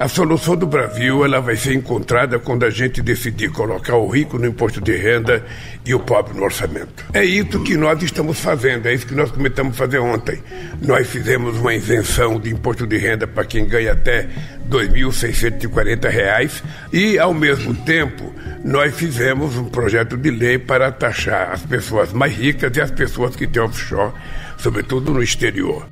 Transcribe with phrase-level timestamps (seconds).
[0.00, 4.38] A solução do Brasil ela vai ser encontrada quando a gente decidir colocar o rico
[4.38, 5.44] no imposto de renda
[5.84, 7.04] e o pobre no orçamento.
[7.12, 10.42] É isso que nós estamos fazendo, é isso que nós começamos a fazer ontem.
[10.80, 14.28] Nós fizemos uma isenção de imposto de renda para quem ganha até R$
[14.70, 16.62] 2.640
[16.94, 18.32] e, ao mesmo tempo,
[18.64, 23.36] nós fizemos um projeto de lei para taxar as pessoas mais ricas e as pessoas
[23.36, 24.14] que têm offshore,
[24.56, 25.86] sobretudo no exterior.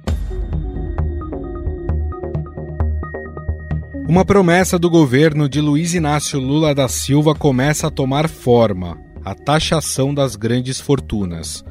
[4.09, 9.35] Uma promessa do governo de Luiz Inácio Lula da Silva começa a tomar forma: a
[9.35, 11.63] taxação das grandes fortunas.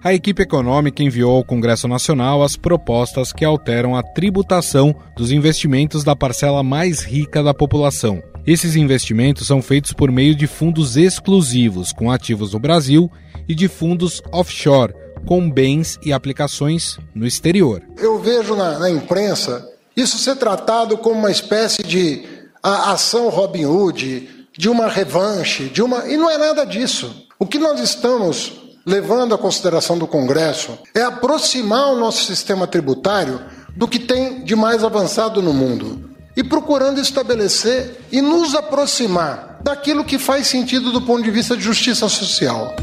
[0.00, 6.04] A equipe econômica enviou ao Congresso Nacional as propostas que alteram a tributação dos investimentos
[6.04, 8.22] da parcela mais rica da população.
[8.46, 13.10] Esses investimentos são feitos por meio de fundos exclusivos com ativos no Brasil
[13.48, 14.94] e de fundos offshore
[15.26, 17.82] com bens e aplicações no exterior.
[17.98, 22.24] Eu vejo na, na imprensa isso ser tratado como uma espécie de
[22.62, 26.06] ação Robin Hood, de uma revanche, de uma.
[26.06, 27.26] E não é nada disso.
[27.38, 28.52] O que nós estamos
[28.84, 33.40] levando à consideração do Congresso é aproximar o nosso sistema tributário
[33.76, 40.04] do que tem de mais avançado no mundo e procurando estabelecer e nos aproximar daquilo
[40.04, 42.74] que faz sentido do ponto de vista de justiça social.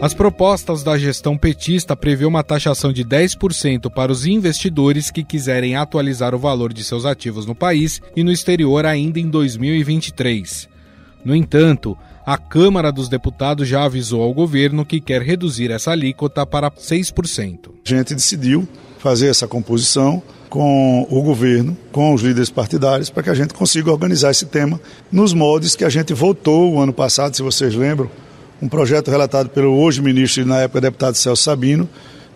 [0.00, 5.76] As propostas da gestão petista prevê uma taxação de 10% para os investidores que quiserem
[5.76, 10.70] atualizar o valor de seus ativos no país e no exterior ainda em 2023.
[11.22, 16.46] No entanto, a Câmara dos Deputados já avisou ao governo que quer reduzir essa alíquota
[16.46, 17.68] para 6%.
[17.84, 18.66] A gente decidiu
[18.98, 23.92] fazer essa composição com o governo, com os líderes partidários, para que a gente consiga
[23.92, 24.80] organizar esse tema
[25.12, 28.10] nos moldes que a gente votou o ano passado, se vocês lembram,
[28.60, 31.88] um projeto relatado pelo hoje ministro e na época deputado Celso Sabino,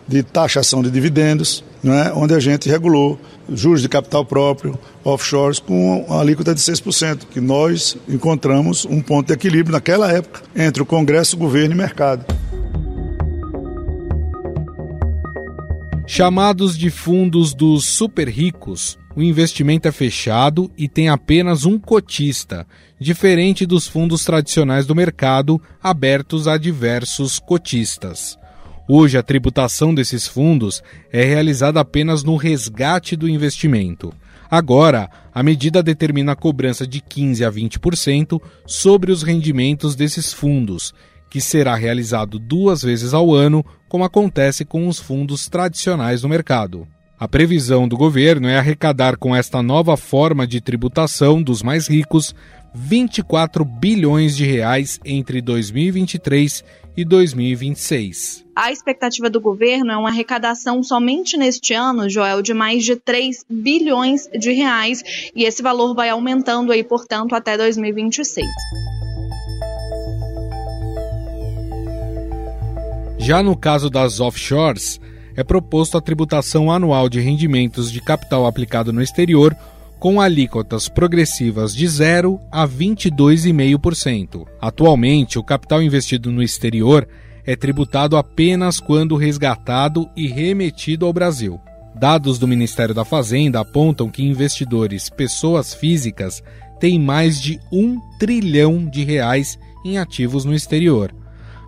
[0.07, 6.03] de taxação de dividendos, né, onde a gente regulou juros de capital próprio, offshores, com
[6.03, 10.85] uma alíquota de 6%, que nós encontramos um ponto de equilíbrio naquela época entre o
[10.85, 12.25] Congresso, o governo e mercado.
[16.07, 22.67] Chamados de fundos dos super ricos, o investimento é fechado e tem apenas um cotista,
[22.99, 28.37] diferente dos fundos tradicionais do mercado abertos a diversos cotistas.
[28.87, 34.13] Hoje, a tributação desses fundos é realizada apenas no resgate do investimento.
[34.51, 40.93] Agora, a medida determina a cobrança de 15 a 20% sobre os rendimentos desses fundos,
[41.29, 46.87] que será realizado duas vezes ao ano, como acontece com os fundos tradicionais no mercado.
[47.25, 52.35] A previsão do governo é arrecadar com esta nova forma de tributação dos mais ricos
[52.71, 56.63] 24 bilhões de reais entre 2023
[56.95, 58.45] e 2026.
[58.55, 63.43] A expectativa do governo é uma arrecadação somente neste ano, Joel, de mais de 3
[63.49, 65.01] bilhões de reais,
[65.35, 68.45] e esse valor vai aumentando aí, portanto, até 2026.
[73.17, 74.99] Já no caso das offshores,
[75.35, 79.55] é proposto a tributação anual de rendimentos de capital aplicado no exterior
[79.99, 84.45] com alíquotas progressivas de 0 a 22,5%.
[84.61, 87.07] Atualmente, o capital investido no exterior
[87.45, 91.59] é tributado apenas quando resgatado e remetido ao Brasil.
[91.95, 96.43] Dados do Ministério da Fazenda apontam que investidores, pessoas físicas,
[96.79, 101.15] têm mais de um trilhão de reais em ativos no exterior.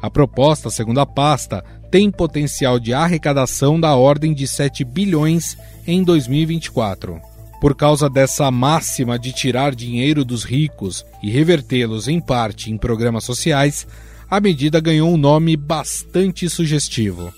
[0.01, 6.03] A proposta, segundo a pasta, tem potencial de arrecadação da ordem de 7 bilhões em
[6.03, 7.19] 2024.
[7.59, 13.23] Por causa dessa máxima de tirar dinheiro dos ricos e revertê-los em parte em programas
[13.23, 13.87] sociais,
[14.29, 17.33] a medida ganhou um nome bastante sugestivo.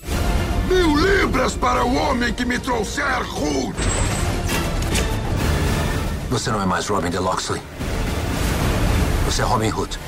[0.68, 3.74] Mil libras para o homem que me trouxer Hood!
[6.28, 7.60] Você não é mais Robin de Locksley.
[9.24, 9.98] Você é Robin Hood.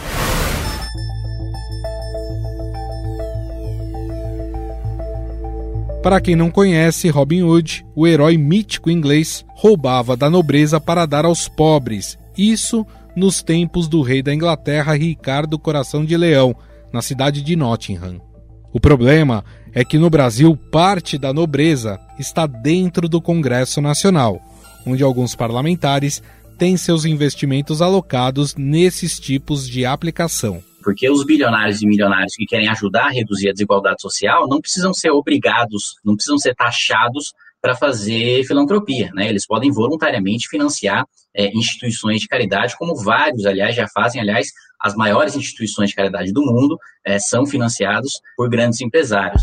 [6.02, 11.24] Para quem não conhece, Robin Hood, o herói mítico inglês, roubava da nobreza para dar
[11.24, 12.18] aos pobres.
[12.36, 12.84] Isso
[13.14, 16.56] nos tempos do rei da Inglaterra Ricardo Coração de Leão,
[16.92, 18.20] na cidade de Nottingham.
[18.72, 24.40] O problema é que no Brasil parte da nobreza está dentro do Congresso Nacional,
[24.84, 26.20] onde alguns parlamentares
[26.58, 32.68] têm seus investimentos alocados nesses tipos de aplicação porque os bilionários e milionários que querem
[32.68, 37.76] ajudar a reduzir a desigualdade social não precisam ser obrigados, não precisam ser taxados para
[37.76, 39.28] fazer filantropia, né?
[39.28, 44.48] Eles podem voluntariamente financiar é, instituições de caridade, como vários, aliás, já fazem, aliás,
[44.80, 46.76] as maiores instituições de caridade do mundo
[47.06, 49.42] é, são financiados por grandes empresários.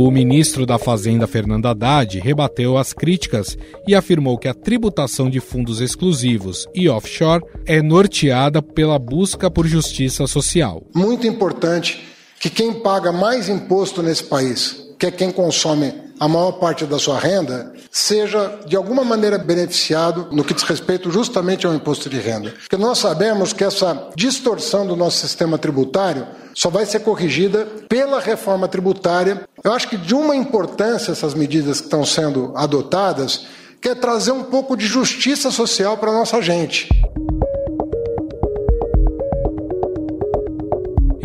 [0.00, 5.40] O ministro da Fazenda, Fernando Haddad, rebateu as críticas e afirmou que a tributação de
[5.40, 10.84] fundos exclusivos e offshore é norteada pela busca por justiça social.
[10.94, 12.00] Muito importante
[12.38, 16.98] que quem paga mais imposto nesse país, que é quem consome a maior parte da
[16.98, 22.18] sua renda, seja de alguma maneira beneficiado no que diz respeito justamente ao imposto de
[22.18, 22.50] renda.
[22.50, 28.20] Porque nós sabemos que essa distorção do nosso sistema tributário só vai ser corrigida pela
[28.20, 29.42] reforma tributária.
[29.62, 33.46] Eu acho que de uma importância essas medidas que estão sendo adotadas,
[33.80, 36.88] que é trazer um pouco de justiça social para a nossa gente.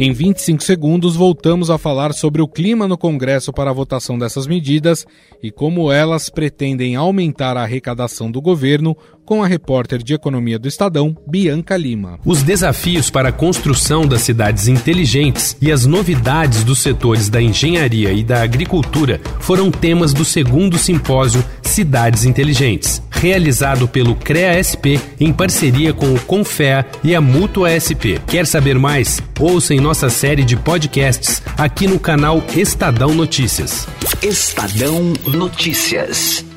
[0.05, 4.45] Em 25 segundos, voltamos a falar sobre o clima no Congresso para a votação dessas
[4.45, 5.07] medidas
[5.41, 10.67] e como elas pretendem aumentar a arrecadação do governo com a repórter de economia do
[10.67, 12.19] Estadão, Bianca Lima.
[12.25, 18.11] Os desafios para a construção das cidades inteligentes e as novidades dos setores da engenharia
[18.11, 25.93] e da agricultura foram temas do segundo simpósio Cidades Inteligentes, realizado pelo CREA-SP em parceria
[25.93, 28.21] com o Confea e a Mútua SP.
[28.27, 29.21] Quer saber mais?
[29.39, 33.87] Ouça em nossa série de podcasts aqui no canal Estadão Notícias.
[34.21, 36.52] Estadão Notícias.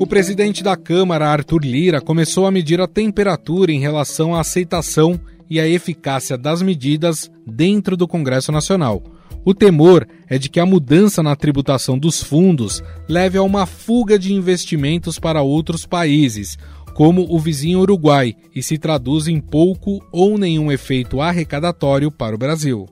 [0.00, 5.20] O presidente da Câmara, Arthur Lira, começou a medir a temperatura em relação à aceitação
[5.48, 9.02] e à eficácia das medidas dentro do Congresso Nacional.
[9.44, 14.18] O temor é de que a mudança na tributação dos fundos leve a uma fuga
[14.18, 16.56] de investimentos para outros países,
[16.94, 22.38] como o vizinho Uruguai, e se traduz em pouco ou nenhum efeito arrecadatório para o
[22.38, 22.88] Brasil.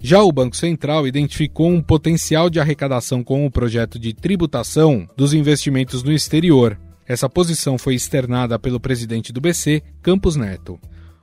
[0.00, 5.34] Já o Banco Central identificou um potencial de arrecadação com o projeto de tributação dos
[5.34, 6.78] investimentos no exterior.
[7.06, 10.78] Essa posição foi externada pelo presidente do BC, Campos Neto.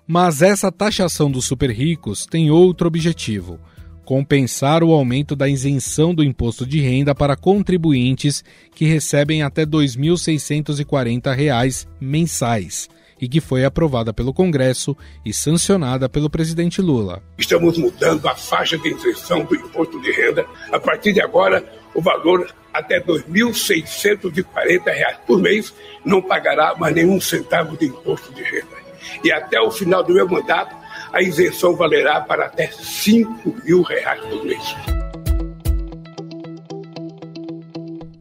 [0.06, 3.58] Mas essa taxação dos super ricos tem outro objetivo:
[4.04, 8.44] compensar o aumento da isenção do imposto de renda para contribuintes
[8.76, 12.90] que recebem até R$ 2.640 mensais
[13.20, 14.96] e que foi aprovada pelo Congresso
[15.26, 17.24] e sancionada pelo presidente Lula.
[17.38, 20.46] Estamos mudando a faixa de isenção do imposto de renda.
[20.72, 21.64] A partir de agora,
[21.94, 25.74] o valor até R$ 2.640 por mês
[26.04, 28.76] não pagará mais nenhum centavo de imposto de renda.
[29.24, 30.76] E até o final do meu mandato,
[31.14, 34.76] a isenção valerá para até 5 mil reais por mês.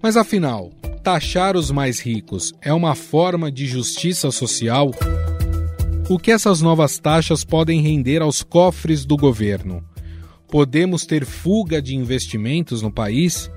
[0.00, 0.70] Mas afinal,
[1.04, 4.90] taxar os mais ricos é uma forma de justiça social?
[6.08, 9.84] O que essas novas taxas podem render aos cofres do governo?
[10.48, 13.50] Podemos ter fuga de investimentos no país?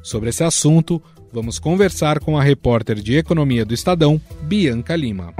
[0.00, 1.02] Sobre esse assunto,
[1.32, 5.34] vamos conversar com a repórter de economia do Estadão, Bianca Lima.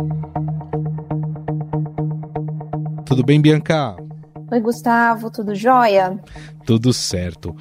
[3.07, 3.95] Tudo bem, Bianca?
[4.53, 6.21] Oi, Gustavo, tudo jóia?
[6.67, 7.57] Tudo certo.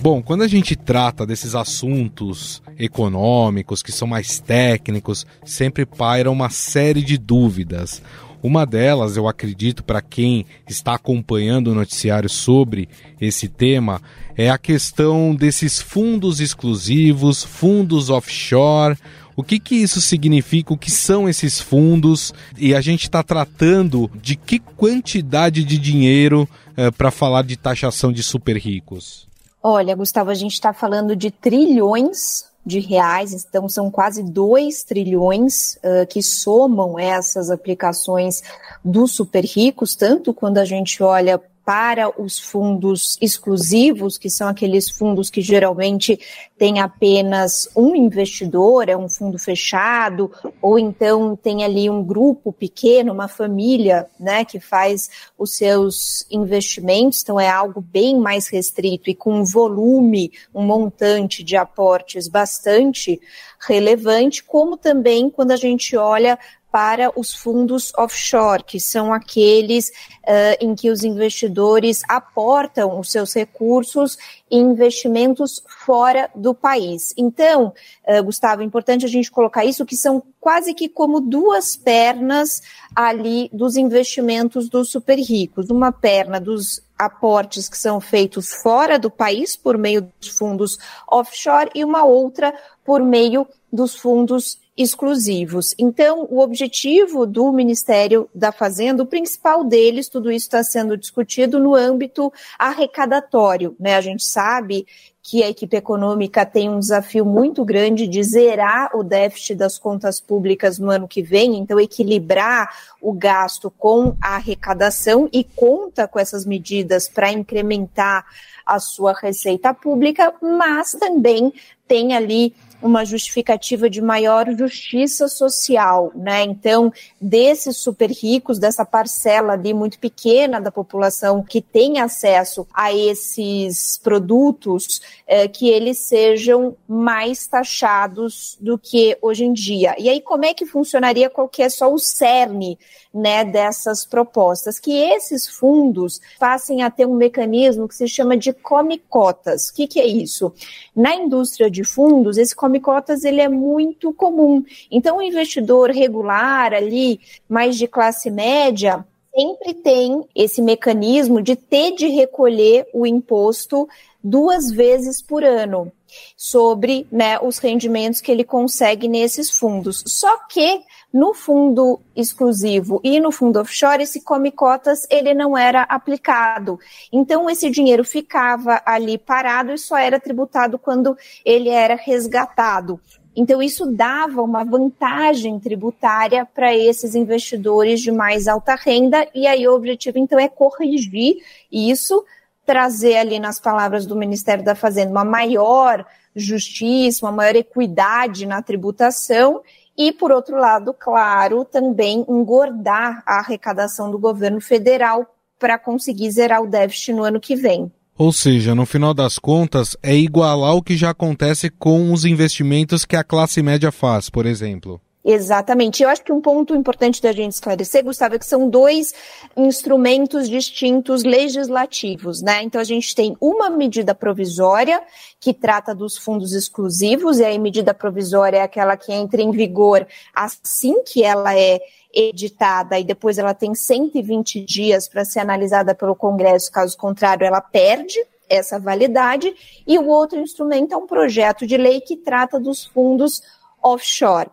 [0.00, 6.48] Bom, quando a gente trata desses assuntos econômicos, que são mais técnicos, sempre paira uma
[6.48, 8.00] série de dúvidas.
[8.40, 12.88] Uma delas, eu acredito, para quem está acompanhando o noticiário sobre
[13.20, 14.00] esse tema,
[14.36, 18.96] é a questão desses fundos exclusivos, fundos offshore.
[19.36, 20.72] O que, que isso significa?
[20.72, 22.32] O que são esses fundos?
[22.56, 28.10] E a gente está tratando de que quantidade de dinheiro eh, para falar de taxação
[28.10, 29.28] de super ricos?
[29.62, 35.76] Olha, Gustavo, a gente está falando de trilhões de reais, então são quase 2 trilhões
[35.76, 38.42] uh, que somam essas aplicações
[38.84, 44.88] dos super ricos, tanto quando a gente olha para os fundos exclusivos, que são aqueles
[44.88, 46.16] fundos que geralmente
[46.56, 50.30] têm apenas um investidor, é um fundo fechado,
[50.62, 57.20] ou então tem ali um grupo pequeno, uma família, né, que faz os seus investimentos,
[57.20, 63.20] então é algo bem mais restrito e com um volume, um montante de aportes bastante
[63.58, 66.38] relevante, como também quando a gente olha
[66.70, 73.32] para os fundos offshore, que são aqueles uh, em que os investidores aportam os seus
[73.32, 74.18] recursos
[74.50, 77.14] em investimentos fora do país.
[77.16, 77.72] Então,
[78.06, 82.62] uh, Gustavo, é importante a gente colocar isso, que são quase que como duas pernas
[82.94, 85.70] ali dos investimentos dos super ricos.
[85.70, 90.78] Uma perna dos aportes que são feitos fora do país por meio dos fundos
[91.10, 92.54] offshore e uma outra
[92.84, 95.74] por meio dos fundos exclusivos.
[95.78, 101.58] Então, o objetivo do Ministério da Fazenda, o principal deles, tudo isso está sendo discutido
[101.58, 103.74] no âmbito arrecadatório.
[103.80, 103.96] Né?
[103.96, 104.86] A gente sabe
[105.28, 110.20] que a equipe econômica tem um desafio muito grande de zerar o déficit das contas
[110.20, 116.20] públicas no ano que vem, então equilibrar o gasto com a arrecadação e conta com
[116.20, 118.24] essas medidas para incrementar
[118.64, 121.52] a sua receita pública, mas também
[121.88, 126.42] tem ali uma justificativa de maior justiça social, né?
[126.42, 132.92] Então, desses super ricos, dessa parcela ali muito pequena da população que tem acesso a
[132.92, 139.94] esses produtos, é, que eles sejam mais taxados do que hoje em dia.
[139.98, 141.30] E aí, como é que funcionaria?
[141.30, 142.78] Qual que é só o cerne,
[143.12, 144.78] né, dessas propostas?
[144.78, 149.68] Que esses fundos passem a ter um mecanismo que se chama de come-cotas.
[149.68, 150.52] O que, que é isso?
[150.94, 154.64] Na indústria de fundos, esse come cotas ele é muito comum.
[154.90, 159.04] Então, o investidor regular ali, mais de classe média,
[159.36, 163.86] sempre tem esse mecanismo de ter de recolher o imposto
[164.24, 165.92] duas vezes por ano
[166.36, 170.02] sobre né, os rendimentos que ele consegue nesses fundos.
[170.06, 170.80] Só que
[171.12, 176.78] no fundo exclusivo e no fundo offshore, esse come cotas ele não era aplicado.
[177.12, 183.00] Então esse dinheiro ficava ali parado e só era tributado quando ele era resgatado.
[183.36, 189.68] Então, isso dava uma vantagem tributária para esses investidores de mais alta renda, e aí
[189.68, 191.36] o objetivo, então, é corrigir
[191.70, 192.24] isso,
[192.64, 198.62] trazer ali, nas palavras do Ministério da Fazenda, uma maior justiça, uma maior equidade na
[198.62, 199.62] tributação
[199.96, 205.26] e, por outro lado, claro, também engordar a arrecadação do governo federal
[205.58, 207.90] para conseguir zerar o déficit no ano que vem.
[208.18, 213.04] Ou seja, no final das contas, é igualar o que já acontece com os investimentos
[213.04, 215.00] que a classe média faz, por exemplo.
[215.28, 216.04] Exatamente.
[216.04, 219.12] Eu acho que um ponto importante da gente esclarecer, Gustavo, é que são dois
[219.56, 222.62] instrumentos distintos legislativos, né?
[222.62, 225.02] Então a gente tem uma medida provisória
[225.40, 230.06] que trata dos fundos exclusivos, e aí medida provisória é aquela que entra em vigor
[230.32, 231.80] assim que ela é
[232.16, 237.60] editada e depois ela tem 120 dias para ser analisada pelo Congresso, caso contrário, ela
[237.60, 238.18] perde
[238.48, 239.54] essa validade.
[239.86, 243.42] E o outro instrumento é um projeto de lei que trata dos fundos
[243.82, 244.50] offshore.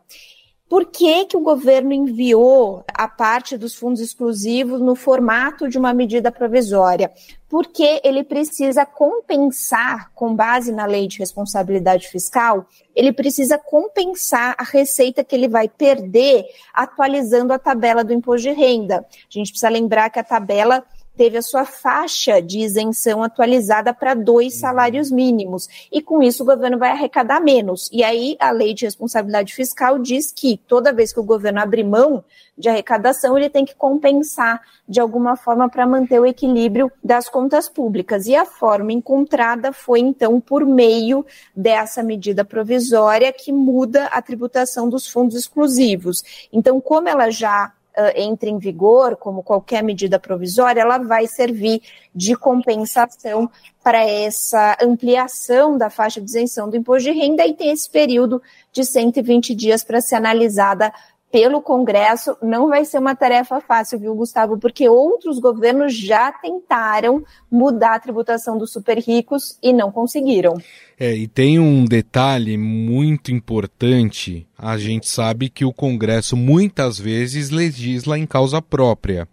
[0.74, 5.94] Por que, que o governo enviou a parte dos fundos exclusivos no formato de uma
[5.94, 7.12] medida provisória?
[7.48, 12.66] Porque ele precisa compensar, com base na lei de responsabilidade fiscal,
[12.96, 18.56] ele precisa compensar a receita que ele vai perder atualizando a tabela do imposto de
[18.56, 19.06] renda.
[19.08, 20.84] A gente precisa lembrar que a tabela
[21.16, 25.68] teve a sua faixa de isenção atualizada para dois salários mínimos.
[25.92, 27.90] E com isso o governo vai arrecadar menos.
[27.92, 31.84] E aí a lei de responsabilidade fiscal diz que toda vez que o governo abrir
[31.84, 32.24] mão
[32.58, 37.68] de arrecadação, ele tem que compensar de alguma forma para manter o equilíbrio das contas
[37.68, 38.28] públicas.
[38.28, 44.90] E a forma encontrada foi então por meio dessa medida provisória que muda a tributação
[44.90, 46.24] dos fundos exclusivos.
[46.52, 51.82] Então, como ela já uh, entre em vigor, como qualquer medida provisória, ela vai servir
[52.14, 53.50] de compensação
[53.84, 58.42] para essa ampliação da faixa de isenção do imposto de renda e tem esse período
[58.72, 60.94] de 120 dias para ser analisada
[61.34, 64.60] pelo Congresso não vai ser uma tarefa fácil, viu, Gustavo?
[64.60, 70.54] Porque outros governos já tentaram mudar a tributação dos super ricos e não conseguiram.
[71.00, 74.46] É, e tem um detalhe muito importante.
[74.56, 79.28] A gente sabe que o Congresso muitas vezes legisla em causa própria.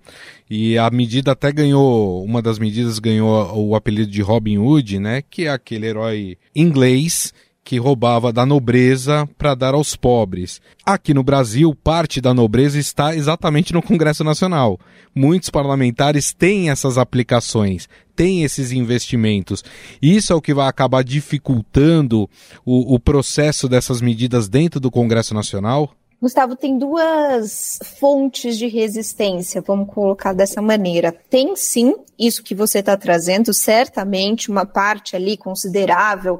[0.48, 5.20] E a medida até ganhou, uma das medidas ganhou o apelido de Robin Hood, né?
[5.20, 10.60] Que é aquele herói inglês que roubava da nobreza para dar aos pobres.
[10.84, 14.78] Aqui no Brasil, parte da nobreza está exatamente no Congresso Nacional.
[15.14, 19.62] Muitos parlamentares têm essas aplicações, têm esses investimentos.
[20.00, 22.28] Isso é o que vai acabar dificultando
[22.64, 25.90] o, o processo dessas medidas dentro do Congresso Nacional?
[26.20, 31.10] Gustavo, tem duas fontes de resistência, vamos colocar dessa maneira.
[31.10, 36.38] Tem sim isso que você está trazendo, certamente uma parte ali considerável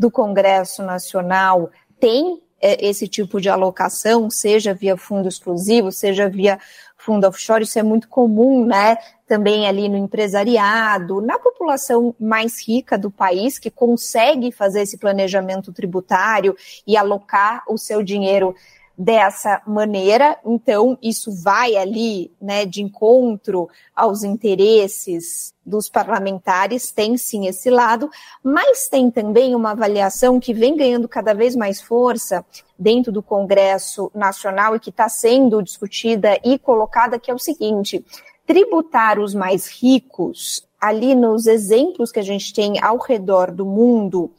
[0.00, 6.58] do Congresso Nacional tem é, esse tipo de alocação, seja via fundo exclusivo, seja via
[6.96, 8.96] fundo offshore, isso é muito comum, né?
[9.28, 15.70] Também ali no empresariado, na população mais rica do país, que consegue fazer esse planejamento
[15.70, 18.54] tributário e alocar o seu dinheiro
[18.96, 23.66] dessa maneira, então isso vai ali, né, de encontro
[23.96, 28.10] aos interesses dos parlamentares, tem sim esse lado,
[28.42, 32.44] mas tem também uma avaliação que vem ganhando cada vez mais força
[32.78, 38.04] dentro do Congresso Nacional e que está sendo discutida e colocada, que é o seguinte:
[38.44, 44.32] tributar os mais ricos, ali nos exemplos que a gente tem ao redor do mundo,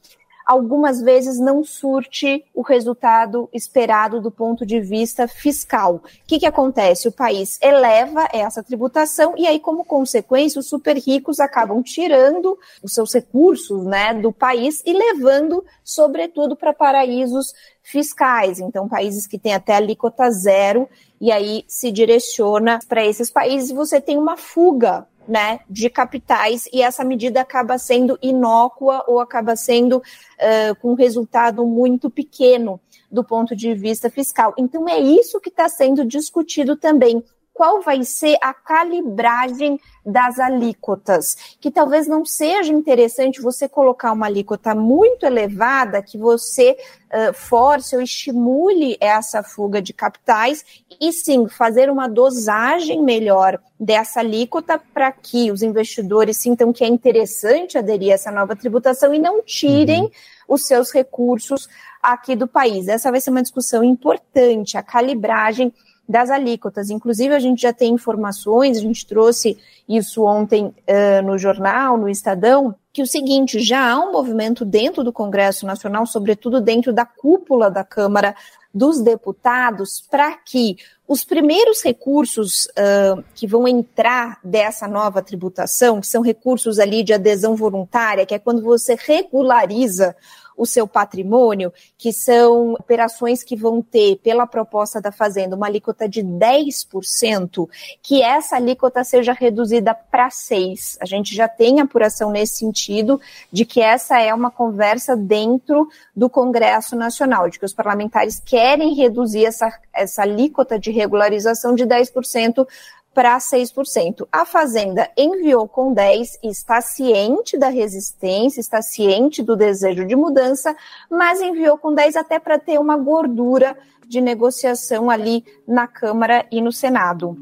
[0.51, 5.95] algumas vezes não surte o resultado esperado do ponto de vista fiscal.
[5.95, 7.07] O que, que acontece?
[7.07, 12.93] O país eleva essa tributação e aí, como consequência, os super ricos acabam tirando os
[12.93, 17.53] seus recursos né, do país e levando, sobretudo, para paraísos
[17.91, 18.59] fiscais.
[18.59, 20.87] Então, países que têm até alíquota zero,
[21.19, 26.67] e aí se direciona para esses países e você tem uma fuga né, de capitais
[26.73, 32.79] e essa medida acaba sendo inócua ou acaba sendo uh, com um resultado muito pequeno
[33.11, 34.53] do ponto de vista fiscal.
[34.57, 41.55] Então é isso que está sendo discutido também qual vai ser a calibragem das alíquotas,
[41.59, 47.95] que talvez não seja interessante você colocar uma alíquota muito elevada que você uh, force
[47.95, 50.65] ou estimule essa fuga de capitais
[50.99, 56.87] e sim fazer uma dosagem melhor dessa alíquota para que os investidores sintam que é
[56.87, 60.11] interessante aderir a essa nova tributação e não tirem uhum.
[60.47, 61.69] os seus recursos
[62.01, 62.87] aqui do país.
[62.87, 65.71] Essa vai ser uma discussão importante, a calibragem
[66.11, 66.89] das alíquotas.
[66.89, 72.09] Inclusive, a gente já tem informações, a gente trouxe isso ontem uh, no jornal, no
[72.09, 77.05] Estadão, que o seguinte, já há um movimento dentro do Congresso Nacional, sobretudo dentro da
[77.05, 78.35] cúpula da Câmara
[78.73, 80.77] dos Deputados, para que
[81.07, 87.13] os primeiros recursos uh, que vão entrar dessa nova tributação, que são recursos ali de
[87.13, 90.15] adesão voluntária, que é quando você regulariza
[90.61, 96.07] o seu patrimônio, que são operações que vão ter, pela proposta da Fazenda, uma alíquota
[96.07, 97.67] de 10%,
[97.99, 100.97] que essa alíquota seja reduzida para 6%.
[101.01, 103.19] A gente já tem apuração nesse sentido
[103.51, 108.93] de que essa é uma conversa dentro do Congresso Nacional, de que os parlamentares querem
[108.93, 112.67] reduzir essa, essa alíquota de regularização de 10%
[113.13, 114.27] para 6%.
[114.31, 120.15] A Fazenda enviou com 10 e está ciente da resistência, está ciente do desejo de
[120.15, 120.75] mudança,
[121.09, 123.77] mas enviou com 10 até para ter uma gordura
[124.07, 127.37] de negociação ali na Câmara e no Senado.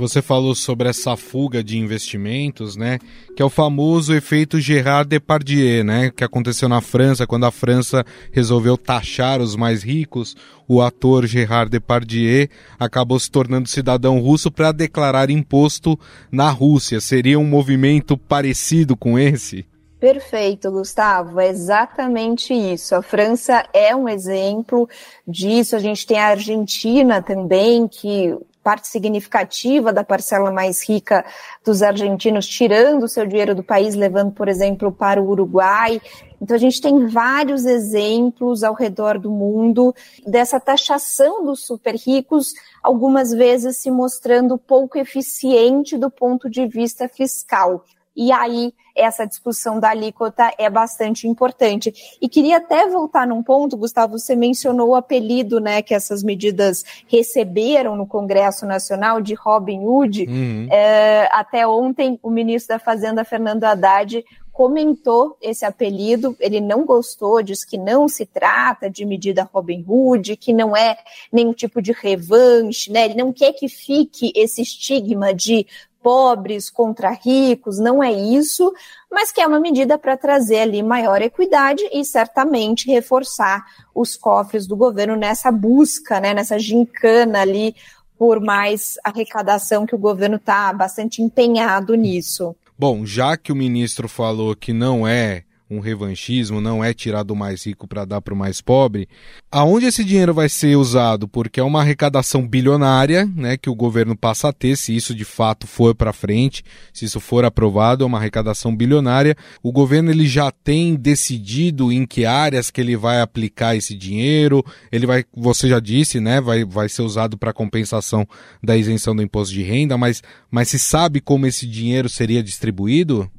[0.00, 2.98] Você falou sobre essa fuga de investimentos, né?
[3.36, 6.10] Que é o famoso efeito Gerard Depardieu, né?
[6.10, 10.34] Que aconteceu na França, quando a França resolveu taxar os mais ricos.
[10.66, 15.98] O ator Gerard Depardieu acabou se tornando cidadão russo para declarar imposto
[16.32, 17.00] na Rússia.
[17.00, 19.66] Seria um movimento parecido com esse?
[20.00, 21.38] Perfeito, Gustavo.
[21.38, 22.94] É exatamente isso.
[22.94, 24.88] A França é um exemplo
[25.28, 25.76] disso.
[25.76, 31.24] A gente tem a Argentina também, que parte significativa da parcela mais rica
[31.64, 36.00] dos argentinos tirando o seu dinheiro do país, levando, por exemplo, para o Uruguai.
[36.40, 39.94] Então, a gente tem vários exemplos ao redor do mundo
[40.26, 47.08] dessa taxação dos super ricos, algumas vezes se mostrando pouco eficiente do ponto de vista
[47.08, 47.84] fiscal.
[48.16, 51.92] E aí, essa discussão da alíquota é bastante importante.
[52.20, 56.84] E queria até voltar num ponto, Gustavo, você mencionou o apelido né, que essas medidas
[57.06, 60.26] receberam no Congresso Nacional de Robin Hood.
[60.28, 60.68] Uhum.
[60.70, 67.42] É, até ontem, o ministro da Fazenda, Fernando Haddad, comentou esse apelido, ele não gostou,
[67.42, 70.98] diz que não se trata de medida Robin Hood, que não é
[71.32, 73.06] nenhum tipo de revanche, né?
[73.06, 75.66] Ele não quer que fique esse estigma de
[76.02, 78.72] pobres contra ricos, não é isso,
[79.10, 84.66] mas que é uma medida para trazer ali maior equidade e certamente reforçar os cofres
[84.66, 87.74] do governo nessa busca, né, nessa gincana ali
[88.18, 92.54] por mais arrecadação que o governo está bastante empenhado nisso.
[92.78, 97.36] Bom, já que o ministro falou que não é um revanchismo, não é tirar do
[97.36, 99.08] mais rico para dar para o mais pobre.
[99.50, 101.28] Aonde esse dinheiro vai ser usado?
[101.28, 105.24] Porque é uma arrecadação bilionária, né, que o governo passa a ter, se isso de
[105.24, 109.36] fato for para frente, se isso for aprovado, é uma arrecadação bilionária.
[109.62, 114.64] O governo ele já tem decidido em que áreas que ele vai aplicar esse dinheiro.
[114.90, 118.26] Ele vai, você já disse, né, vai, vai ser usado para compensação
[118.60, 123.30] da isenção do imposto de renda, mas, mas se sabe como esse dinheiro seria distribuído?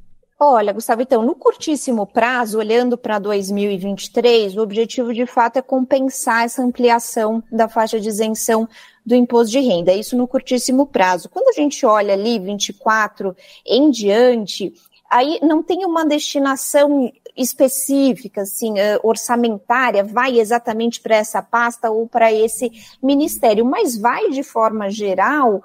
[0.44, 6.42] Olha, Gustavo, então, no curtíssimo prazo, olhando para 2023, o objetivo de fato é compensar
[6.42, 8.68] essa ampliação da faixa de isenção
[9.06, 11.28] do imposto de renda, isso no curtíssimo prazo.
[11.28, 14.74] Quando a gente olha ali 24 em diante,
[15.08, 22.08] aí não tem uma destinação específica, assim, uh, orçamentária, vai exatamente para essa pasta ou
[22.08, 22.68] para esse
[23.00, 25.62] ministério, mas vai de forma geral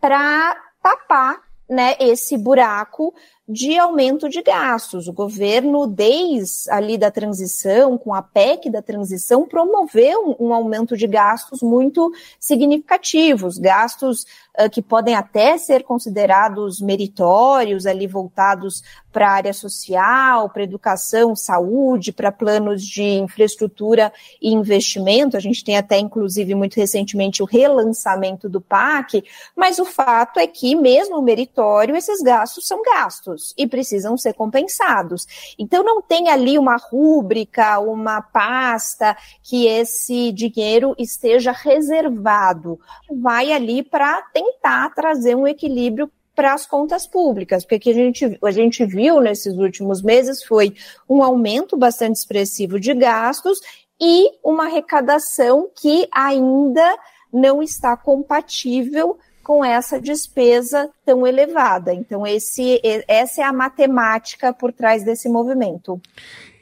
[0.00, 3.14] para tapar né, esse buraco
[3.50, 5.08] de aumento de gastos.
[5.08, 11.08] O governo, desde ali da transição, com a PEC da transição, promoveu um, aumento de
[11.08, 14.22] gastos muito significativos, gastos
[14.56, 21.34] uh, que podem até ser considerados meritórios, ali voltados para a área social, para educação,
[21.34, 25.36] saúde, para planos de infraestrutura e investimento.
[25.36, 29.24] A gente tem até, inclusive, muito recentemente o relançamento do PAC,
[29.56, 35.26] mas o fato é que, mesmo meritório, esses gastos são gastos e precisam ser compensados.
[35.58, 42.78] Então, não tem ali uma rúbrica, uma pasta que esse dinheiro esteja reservado.
[43.20, 48.38] Vai ali para tentar trazer um equilíbrio para as contas públicas, porque que a gente,
[48.42, 50.74] a gente viu nesses últimos meses foi
[51.08, 53.58] um aumento bastante expressivo de gastos
[54.00, 56.96] e uma arrecadação que ainda
[57.32, 59.18] não está compatível
[59.50, 61.92] com essa despesa tão elevada.
[61.92, 66.00] Então, esse, essa é a matemática por trás desse movimento.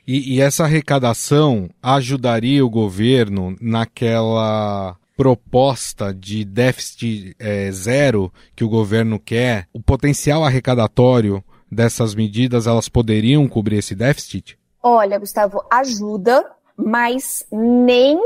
[0.07, 8.71] E, e essa arrecadação ajudaria o governo naquela proposta de déficit é, zero que o
[8.71, 9.69] governo quer?
[9.71, 14.59] O potencial arrecadatório dessas medidas, elas poderiam cobrir esse déficit?
[14.83, 16.43] Olha, Gustavo, ajuda,
[16.75, 18.19] mas nem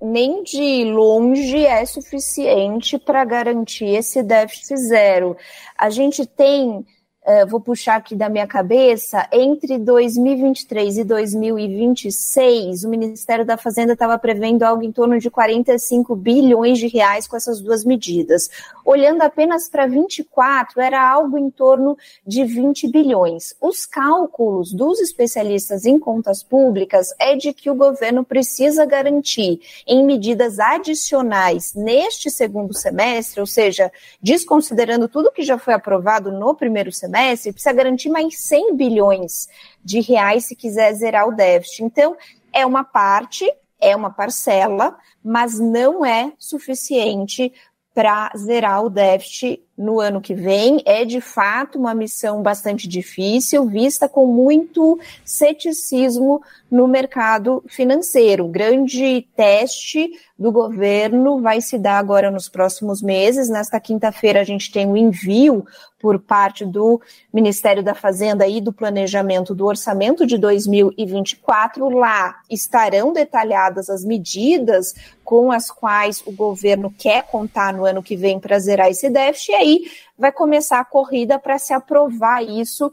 [0.00, 5.36] nem de longe é suficiente para garantir esse déficit zero.
[5.78, 6.84] A gente tem
[7.26, 13.94] uh, vou puxar aqui da minha cabeça, entre 2023 e 2026, o Ministério da Fazenda
[13.94, 18.48] estava prevendo algo em torno de 45 bilhões de reais com essas duas medidas.
[18.84, 23.54] Olhando apenas para 24, era algo em torno de 20 bilhões.
[23.60, 30.04] Os cálculos dos especialistas em contas públicas é de que o governo precisa garantir em
[30.04, 33.90] medidas adicionais neste segundo semestre, ou seja,
[34.22, 39.48] desconsiderando tudo que já foi aprovado no primeiro semestre, semestre, precisa garantir mais 100 bilhões
[39.82, 41.82] de reais se quiser zerar o déficit.
[41.82, 42.16] Então,
[42.52, 43.50] é uma parte,
[43.80, 47.52] é uma parcela, mas não é suficiente
[47.94, 50.82] para zerar o déficit no ano que vem.
[50.84, 58.44] É de fato uma missão bastante difícil, vista com muito ceticismo no mercado financeiro.
[58.44, 63.48] O grande teste do governo vai se dar agora nos próximos meses.
[63.48, 65.66] Nesta quinta-feira, a gente tem o um envio
[65.98, 67.00] por parte do
[67.32, 71.88] Ministério da Fazenda e do Planejamento do Orçamento de 2024.
[71.88, 78.14] Lá estarão detalhadas as medidas com as quais o governo quer contar no ano que
[78.14, 79.52] vem para zerar esse déficit.
[79.66, 82.92] E aí vai começar a corrida para se aprovar isso uh,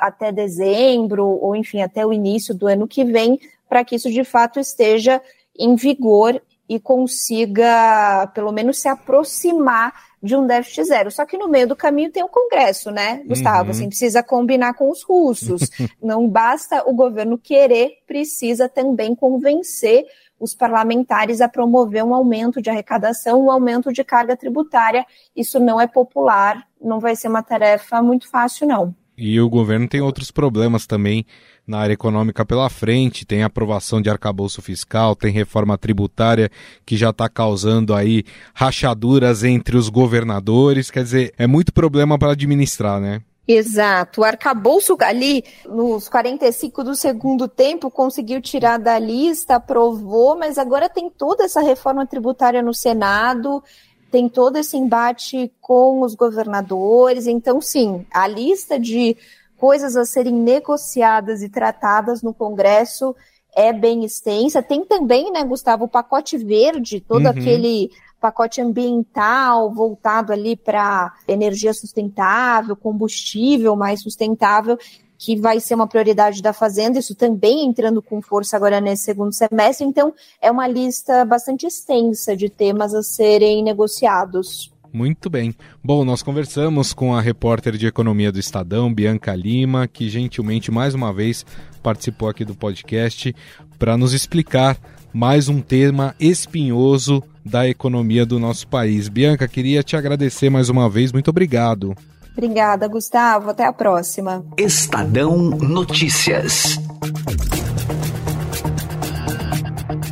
[0.00, 4.24] até dezembro, ou enfim, até o início do ano que vem, para que isso de
[4.24, 5.20] fato esteja
[5.58, 9.92] em vigor e consiga, pelo menos, se aproximar
[10.22, 11.10] de um déficit zero.
[11.10, 13.64] Só que no meio do caminho tem o Congresso, né, Gustavo?
[13.64, 13.70] Uhum.
[13.70, 15.62] Assim, precisa combinar com os russos.
[16.02, 20.06] Não basta o governo querer, precisa também convencer
[20.38, 25.04] os parlamentares a promover um aumento de arrecadação, um aumento de carga tributária.
[25.34, 28.94] Isso não é popular, não vai ser uma tarefa muito fácil, não.
[29.16, 31.26] E o governo tem outros problemas também
[31.66, 36.50] na área econômica pela frente, tem aprovação de arcabouço fiscal, tem reforma tributária
[36.86, 38.24] que já está causando aí
[38.54, 43.20] rachaduras entre os governadores, quer dizer, é muito problema para administrar, né?
[43.48, 44.20] Exato.
[44.20, 50.86] O arcabouço ali, nos 45 do segundo tempo, conseguiu tirar da lista, aprovou, mas agora
[50.86, 53.64] tem toda essa reforma tributária no Senado,
[54.10, 57.26] tem todo esse embate com os governadores.
[57.26, 59.16] Então, sim, a lista de
[59.56, 63.16] coisas a serem negociadas e tratadas no Congresso
[63.56, 64.62] é bem extensa.
[64.62, 67.30] Tem também, né, Gustavo, o pacote verde, todo uhum.
[67.30, 74.78] aquele pacote ambiental voltado ali para energia sustentável, combustível mais sustentável,
[75.18, 79.32] que vai ser uma prioridade da Fazenda, isso também entrando com força agora nesse segundo
[79.32, 79.84] semestre.
[79.86, 84.72] Então, é uma lista bastante extensa de temas a serem negociados.
[84.92, 85.54] Muito bem.
[85.84, 90.94] Bom, nós conversamos com a repórter de economia do Estadão, Bianca Lima, que gentilmente mais
[90.94, 91.44] uma vez
[91.82, 93.34] participou aqui do podcast
[93.78, 94.78] para nos explicar
[95.12, 99.08] mais um tema espinhoso da economia do nosso país.
[99.08, 101.10] Bianca, queria te agradecer mais uma vez.
[101.12, 101.94] Muito obrigado.
[102.36, 103.50] Obrigada, Gustavo.
[103.50, 104.44] Até a próxima.
[104.56, 106.78] Estadão Notícias.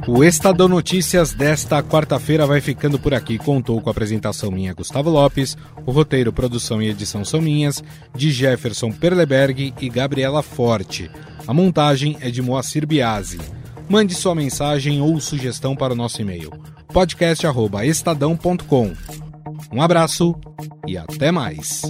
[0.08, 3.38] O Estadão Notícias desta quarta-feira vai ficando por aqui.
[3.38, 7.82] Contou com a apresentação minha, Gustavo Lopes, o roteiro, produção e edição são minhas,
[8.14, 11.10] de Jefferson Perleberg e Gabriela Forte.
[11.46, 13.40] A montagem é de Moacir Biasi.
[13.88, 16.50] Mande sua mensagem ou sugestão para o nosso e-mail
[16.92, 18.92] podcast@estadão.com.
[19.72, 20.34] Um abraço
[20.86, 21.82] e até mais.